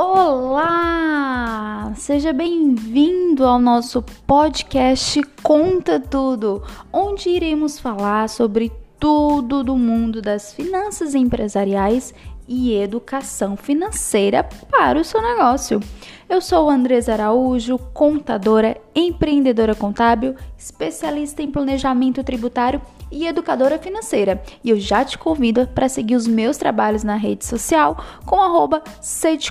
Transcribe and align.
Olá! 0.00 1.92
Seja 1.96 2.32
bem-vindo 2.32 3.44
ao 3.44 3.58
nosso 3.58 4.00
podcast 4.28 5.20
Conta 5.42 5.98
Tudo, 5.98 6.62
onde 6.92 7.30
iremos 7.30 7.80
falar 7.80 8.28
sobre 8.28 8.70
tudo 9.00 9.64
do 9.64 9.76
mundo 9.76 10.22
das 10.22 10.52
finanças 10.52 11.16
empresariais 11.16 12.14
e 12.48 12.74
educação 12.74 13.56
financeira 13.56 14.42
para 14.42 14.98
o 14.98 15.04
seu 15.04 15.20
negócio. 15.20 15.80
Eu 16.28 16.40
sou 16.40 16.68
Andresa 16.68 17.12
Araújo, 17.12 17.78
contadora, 17.92 18.76
empreendedora 18.94 19.74
contábil, 19.74 20.34
especialista 20.56 21.42
em 21.42 21.50
planejamento 21.50 22.24
tributário 22.24 22.80
e 23.10 23.26
educadora 23.26 23.78
financeira. 23.78 24.42
E 24.64 24.70
eu 24.70 24.78
já 24.78 25.04
te 25.04 25.18
convido 25.18 25.66
para 25.68 25.88
seguir 25.88 26.16
os 26.16 26.26
meus 26.26 26.56
trabalhos 26.56 27.02
na 27.04 27.16
rede 27.16 27.44
social 27.44 27.96
com 28.24 28.40
arroba 28.40 28.82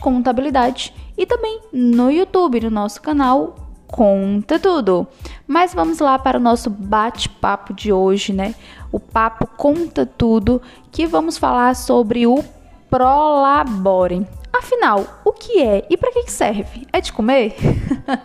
Contabilidade 0.00 0.94
e 1.16 1.26
também 1.26 1.60
no 1.72 2.10
YouTube, 2.10 2.60
no 2.60 2.70
nosso 2.70 3.00
canal 3.00 3.56
Conta 3.86 4.58
Tudo. 4.58 5.06
Mas 5.46 5.72
vamos 5.72 6.00
lá 6.00 6.18
para 6.18 6.38
o 6.38 6.42
nosso 6.42 6.68
bate-papo 6.68 7.72
de 7.72 7.92
hoje, 7.92 8.32
né? 8.32 8.54
O 8.90 8.98
papo 8.98 9.46
Conta 9.46 10.04
Tudo, 10.04 10.60
que 10.90 11.06
vamos 11.06 11.38
falar 11.38 11.76
sobre 11.76 12.26
o 12.26 12.42
Prolabore. 12.94 14.24
Afinal, 14.52 15.20
o 15.24 15.32
que 15.32 15.60
é 15.60 15.84
e 15.90 15.96
para 15.96 16.12
que 16.12 16.30
serve? 16.30 16.86
É 16.92 17.00
de 17.00 17.12
comer? 17.12 17.56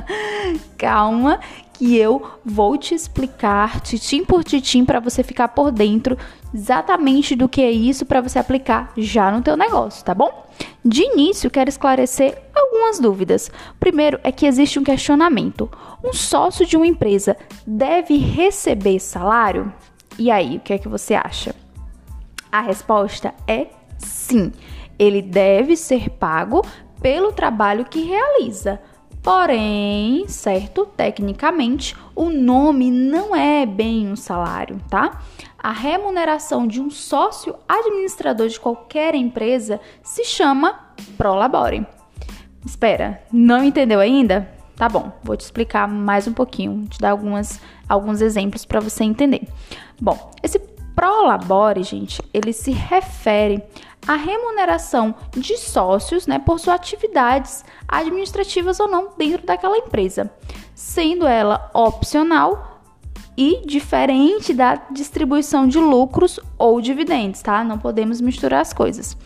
Calma, 0.76 1.40
que 1.72 1.96
eu 1.96 2.22
vou 2.44 2.76
te 2.76 2.94
explicar 2.94 3.80
titim 3.80 4.22
por 4.22 4.44
titim 4.44 4.84
para 4.84 5.00
você 5.00 5.22
ficar 5.22 5.48
por 5.48 5.72
dentro 5.72 6.18
exatamente 6.52 7.34
do 7.34 7.48
que 7.48 7.62
é 7.62 7.70
isso 7.70 8.04
para 8.04 8.20
você 8.20 8.38
aplicar 8.38 8.92
já 8.98 9.30
no 9.30 9.40
teu 9.40 9.56
negócio, 9.56 10.04
tá 10.04 10.14
bom? 10.14 10.46
De 10.84 11.04
início, 11.04 11.50
quero 11.50 11.70
esclarecer 11.70 12.36
algumas 12.54 13.00
dúvidas. 13.00 13.50
Primeiro 13.80 14.20
é 14.22 14.30
que 14.30 14.44
existe 14.44 14.78
um 14.78 14.84
questionamento. 14.84 15.70
Um 16.04 16.12
sócio 16.12 16.66
de 16.66 16.76
uma 16.76 16.86
empresa 16.86 17.34
deve 17.66 18.18
receber 18.18 19.00
salário? 19.00 19.72
E 20.18 20.30
aí, 20.30 20.58
o 20.58 20.60
que 20.60 20.74
é 20.74 20.78
que 20.78 20.86
você 20.86 21.14
acha? 21.14 21.54
A 22.52 22.60
resposta 22.60 23.32
é 23.46 23.79
sim 24.00 24.52
ele 25.00 25.22
deve 25.22 25.78
ser 25.78 26.10
pago 26.10 26.62
pelo 27.00 27.32
trabalho 27.32 27.86
que 27.86 28.02
realiza. 28.02 28.78
Porém, 29.22 30.28
certo, 30.28 30.84
tecnicamente, 30.84 31.96
o 32.14 32.28
nome 32.28 32.90
não 32.90 33.34
é 33.34 33.64
bem 33.64 34.08
um 34.08 34.16
salário, 34.16 34.78
tá? 34.90 35.22
A 35.58 35.72
remuneração 35.72 36.66
de 36.66 36.82
um 36.82 36.90
sócio 36.90 37.54
administrador 37.66 38.48
de 38.48 38.60
qualquer 38.60 39.14
empresa 39.14 39.80
se 40.02 40.22
chama 40.24 40.78
prolabore. 41.16 41.86
Espera, 42.64 43.22
não 43.32 43.64
entendeu 43.64 44.00
ainda? 44.00 44.50
Tá 44.76 44.88
bom, 44.88 45.12
vou 45.22 45.36
te 45.36 45.42
explicar 45.42 45.88
mais 45.88 46.26
um 46.26 46.32
pouquinho, 46.32 46.86
te 46.88 46.98
dar 46.98 47.10
algumas, 47.10 47.60
alguns 47.88 48.20
exemplos 48.20 48.66
para 48.66 48.80
você 48.80 49.04
entender. 49.04 49.46
Bom, 50.00 50.30
esse 50.42 50.58
prolabore, 51.00 51.82
gente, 51.82 52.22
ele 52.32 52.52
se 52.52 52.72
refere 52.72 53.62
à 54.06 54.16
remuneração 54.16 55.14
de 55.32 55.56
sócios, 55.56 56.26
né, 56.26 56.38
por 56.38 56.60
suas 56.60 56.76
atividades 56.76 57.64
administrativas 57.88 58.78
ou 58.78 58.86
não 58.86 59.08
dentro 59.16 59.46
daquela 59.46 59.78
empresa, 59.78 60.30
sendo 60.74 61.26
ela 61.26 61.70
opcional 61.72 62.82
e 63.34 63.62
diferente 63.64 64.52
da 64.52 64.74
distribuição 64.90 65.66
de 65.66 65.78
lucros 65.78 66.38
ou 66.58 66.82
dividendos, 66.82 67.40
tá? 67.40 67.64
Não 67.64 67.78
podemos 67.78 68.20
misturar 68.20 68.60
as 68.60 68.74
coisas. 68.74 69.16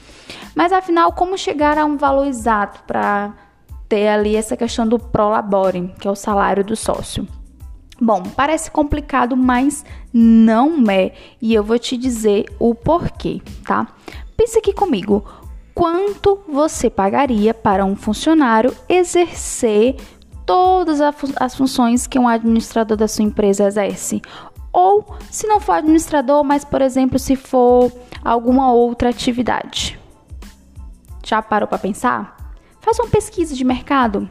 Mas 0.54 0.72
afinal, 0.72 1.12
como 1.12 1.36
chegar 1.36 1.76
a 1.76 1.84
um 1.84 1.96
valor 1.96 2.26
exato 2.26 2.84
para 2.84 3.34
ter 3.88 4.06
ali 4.06 4.36
essa 4.36 4.56
questão 4.56 4.86
do 4.86 5.00
prolabore, 5.00 5.92
que 5.98 6.06
é 6.06 6.10
o 6.10 6.14
salário 6.14 6.62
do 6.62 6.76
sócio? 6.76 7.26
Bom, 8.04 8.22
parece 8.22 8.70
complicado, 8.70 9.34
mas 9.34 9.82
não 10.12 10.90
é. 10.90 11.14
E 11.40 11.54
eu 11.54 11.64
vou 11.64 11.78
te 11.78 11.96
dizer 11.96 12.44
o 12.58 12.74
porquê, 12.74 13.40
tá? 13.66 13.88
Pense 14.36 14.58
aqui 14.58 14.74
comigo. 14.74 15.24
Quanto 15.74 16.38
você 16.46 16.90
pagaria 16.90 17.54
para 17.54 17.82
um 17.82 17.96
funcionário 17.96 18.76
exercer 18.90 19.96
todas 20.44 21.00
as 21.00 21.56
funções 21.56 22.06
que 22.06 22.18
um 22.18 22.28
administrador 22.28 22.94
da 22.94 23.08
sua 23.08 23.24
empresa 23.24 23.64
exerce? 23.64 24.20
Ou, 24.70 25.16
se 25.30 25.46
não 25.46 25.58
for 25.58 25.72
administrador, 25.72 26.44
mas 26.44 26.62
por 26.62 26.82
exemplo, 26.82 27.18
se 27.18 27.36
for 27.36 27.90
alguma 28.22 28.70
outra 28.70 29.08
atividade. 29.08 29.98
Já 31.24 31.40
parou 31.40 31.66
para 31.66 31.78
pensar? 31.78 32.54
Faz 32.82 32.98
uma 32.98 33.08
pesquisa 33.08 33.54
de 33.54 33.64
mercado. 33.64 34.28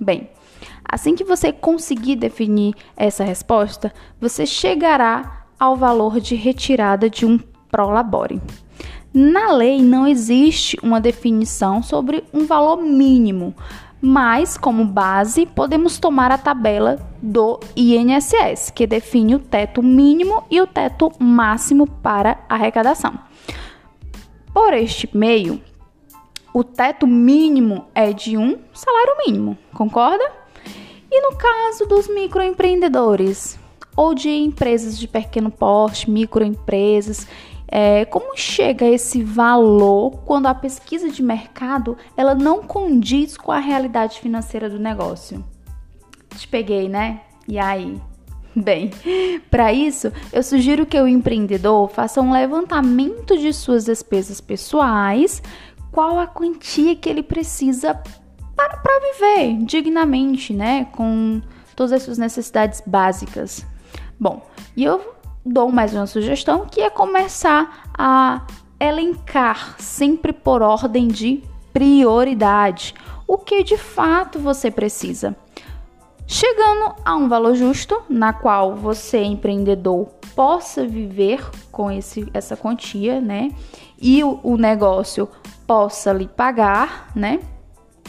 Bem, 0.00 0.28
Assim 0.88 1.14
que 1.14 1.24
você 1.24 1.52
conseguir 1.52 2.16
definir 2.16 2.74
essa 2.96 3.24
resposta, 3.24 3.92
você 4.20 4.46
chegará 4.46 5.46
ao 5.58 5.76
valor 5.76 6.20
de 6.20 6.34
retirada 6.34 7.10
de 7.10 7.26
um 7.26 7.38
prolabore. 7.70 8.40
Na 9.12 9.52
lei 9.52 9.80
não 9.82 10.06
existe 10.06 10.78
uma 10.82 11.00
definição 11.00 11.82
sobre 11.82 12.22
um 12.32 12.44
valor 12.44 12.76
mínimo, 12.82 13.54
mas 14.00 14.58
como 14.58 14.84
base 14.84 15.46
podemos 15.46 15.98
tomar 15.98 16.30
a 16.30 16.38
tabela 16.38 16.98
do 17.20 17.58
INSS, 17.74 18.70
que 18.70 18.86
define 18.86 19.34
o 19.34 19.38
teto 19.38 19.82
mínimo 19.82 20.44
e 20.50 20.60
o 20.60 20.66
teto 20.66 21.10
máximo 21.18 21.86
para 21.86 22.38
arrecadação. 22.48 23.18
Por 24.52 24.74
este 24.74 25.08
meio, 25.16 25.60
o 26.52 26.62
teto 26.62 27.06
mínimo 27.06 27.86
é 27.94 28.12
de 28.12 28.36
um 28.36 28.58
salário 28.72 29.16
mínimo, 29.26 29.58
concorda? 29.74 30.45
E 31.16 31.20
no 31.22 31.34
caso 31.34 31.86
dos 31.86 32.08
microempreendedores 32.08 33.58
ou 33.96 34.14
de 34.14 34.28
empresas 34.28 34.98
de 34.98 35.08
pequeno 35.08 35.50
porte, 35.50 36.10
microempresas, 36.10 37.26
é, 37.66 38.04
como 38.04 38.36
chega 38.36 38.84
esse 38.84 39.22
valor 39.22 40.18
quando 40.26 40.44
a 40.44 40.54
pesquisa 40.54 41.10
de 41.10 41.22
mercado 41.22 41.96
ela 42.18 42.34
não 42.34 42.62
condiz 42.62 43.34
com 43.34 43.50
a 43.50 43.58
realidade 43.58 44.20
financeira 44.20 44.68
do 44.68 44.78
negócio? 44.78 45.42
Te 46.36 46.46
peguei, 46.46 46.86
né? 46.86 47.22
E 47.48 47.58
aí? 47.58 47.98
Bem, 48.54 48.90
para 49.50 49.72
isso, 49.72 50.12
eu 50.30 50.42
sugiro 50.42 50.84
que 50.84 51.00
o 51.00 51.08
empreendedor 51.08 51.88
faça 51.88 52.20
um 52.20 52.30
levantamento 52.30 53.38
de 53.38 53.54
suas 53.54 53.86
despesas 53.86 54.38
pessoais, 54.38 55.42
qual 55.90 56.18
a 56.18 56.26
quantia 56.26 56.94
que 56.94 57.08
ele 57.08 57.22
precisa 57.22 57.98
para, 58.56 58.78
para 58.78 59.00
viver 59.12 59.64
dignamente, 59.64 60.52
né? 60.52 60.86
Com 60.86 61.40
todas 61.76 61.92
as 61.92 62.02
suas 62.02 62.18
necessidades 62.18 62.82
básicas. 62.84 63.64
Bom, 64.18 64.44
e 64.74 64.82
eu 64.82 65.14
dou 65.44 65.70
mais 65.70 65.94
uma 65.94 66.06
sugestão 66.06 66.66
que 66.66 66.80
é 66.80 66.90
começar 66.90 67.90
a 67.96 68.46
elencar 68.80 69.76
sempre 69.78 70.32
por 70.32 70.62
ordem 70.62 71.06
de 71.08 71.42
prioridade 71.72 72.94
o 73.26 73.36
que 73.36 73.62
de 73.62 73.76
fato 73.76 74.38
você 74.38 74.70
precisa. 74.70 75.36
Chegando 76.26 76.94
a 77.04 77.14
um 77.14 77.28
valor 77.28 77.54
justo, 77.54 78.02
na 78.08 78.32
qual 78.32 78.74
você, 78.74 79.22
empreendedor, 79.22 80.06
possa 80.34 80.84
viver 80.84 81.48
com 81.70 81.90
esse, 81.90 82.28
essa 82.34 82.56
quantia, 82.56 83.20
né? 83.20 83.52
E 84.00 84.24
o, 84.24 84.40
o 84.42 84.56
negócio 84.56 85.28
possa 85.66 86.12
lhe 86.12 86.26
pagar, 86.26 87.12
né? 87.14 87.40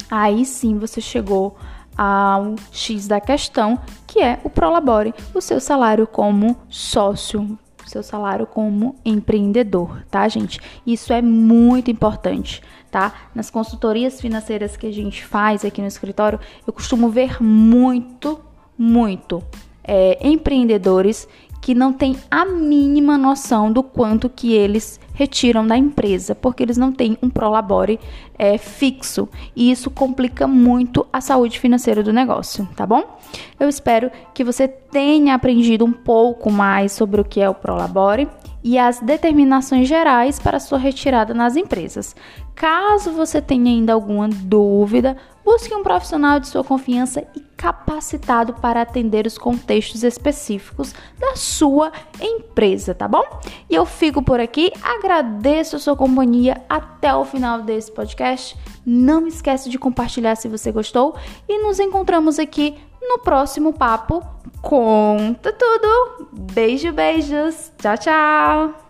Aí 0.10 0.46
sim 0.46 0.78
você 0.78 1.02
chegou 1.02 1.58
ao 1.98 2.56
X 2.72 3.08
da 3.08 3.20
questão, 3.20 3.80
que 4.06 4.20
é 4.20 4.40
o 4.44 4.50
prolabore, 4.50 5.14
o 5.34 5.42
seu 5.42 5.60
salário 5.60 6.06
como 6.06 6.56
sócio, 6.70 7.58
seu 7.88 8.04
salário 8.04 8.46
como 8.46 8.96
empreendedor, 9.04 10.04
tá, 10.12 10.28
gente? 10.28 10.60
Isso 10.86 11.12
é 11.14 11.22
muito 11.22 11.90
importante, 11.90 12.62
tá? 12.92 13.14
Nas 13.34 13.50
consultorias 13.50 14.20
financeiras 14.20 14.76
que 14.76 14.86
a 14.86 14.92
gente 14.92 15.26
faz 15.26 15.64
aqui 15.64 15.82
no 15.82 15.88
escritório, 15.88 16.40
eu 16.66 16.74
costumo 16.74 17.10
ver 17.10 17.42
muito, 17.42 18.40
muito 18.78 19.42
é, 19.84 20.18
empreendedores 20.22 21.28
que 21.68 21.76
não 21.76 21.92
têm 21.92 22.16
a 22.32 22.46
mínima 22.46 23.18
noção 23.18 23.70
do 23.70 23.84
quanto 23.84 24.30
que 24.30 24.54
eles 24.54 25.02
retiram 25.14 25.68
da 25.68 25.78
empresa, 25.78 26.34
porque 26.34 26.64
eles 26.64 26.78
não 26.78 26.94
têm 26.94 27.18
um 27.22 27.30
prolabore 27.30 28.00
é, 28.40 28.58
fixo 28.58 29.28
e 29.54 29.70
isso 29.70 29.92
complica 29.92 30.48
muito 30.48 31.06
a 31.12 31.20
saúde 31.20 31.60
financeira 31.60 32.02
do 32.02 32.14
negócio, 32.14 32.66
tá 32.74 32.86
bom? 32.86 33.20
Eu 33.60 33.68
espero 33.68 34.10
que 34.34 34.46
você 34.46 34.66
tenha 34.66 35.36
aprendido 35.36 35.84
um 35.84 35.92
pouco 35.92 36.50
mais 36.50 36.94
sobre 36.94 37.20
o 37.20 37.26
que 37.26 37.42
é 37.42 37.50
o 37.50 37.54
prolabore 37.54 38.30
e 38.64 38.78
as 38.78 39.00
determinações 39.00 39.88
gerais 39.88 40.40
para 40.40 40.60
sua 40.60 40.78
retirada 40.78 41.34
nas 41.34 41.56
empresas. 41.56 42.16
Caso 42.56 43.12
você 43.12 43.42
tenha 43.42 43.70
ainda 43.70 43.94
alguma 43.94 44.28
dúvida, 44.28 45.16
busque 45.46 45.74
um 45.74 45.84
profissional 45.84 46.40
de 46.40 46.48
sua 46.48 46.64
confiança 46.64 47.24
e 47.36 47.40
capacitado 47.56 48.54
para 48.54 48.82
atender 48.82 49.26
os 49.26 49.38
contextos 49.38 50.04
específicos 50.04 50.94
da 51.20 51.36
sua 51.36 51.92
empresa, 52.22 52.94
tá 52.94 53.08
bom? 53.08 53.24
E 53.70 53.76
eu 53.76 53.86
fico 53.86 54.22
por 54.22 54.40
aqui, 54.40 54.72
agradeço 54.82 55.76
a 55.76 55.80
sua 55.80 55.96
companhia 55.96 56.62
até 56.68 57.14
o 57.16 57.26
final 57.26 57.62
desse 57.62 57.92
podcast. 57.92 58.58
Não 58.86 59.28
esquece 59.28 59.70
de 59.70 59.80
compartilhar 59.80 60.36
se 60.36 60.48
você 60.48 60.72
gostou 60.72 61.16
e 61.48 61.64
nos 61.64 61.80
encontramos 61.80 62.40
aqui 62.40 62.76
no 63.02 63.20
próximo 63.20 63.74
papo. 63.74 64.24
Conta 64.62 65.52
tudo. 65.54 66.17
Beijo, 66.38 66.92
beijos. 66.92 67.72
Tchau, 67.80 67.98
tchau. 67.98 68.87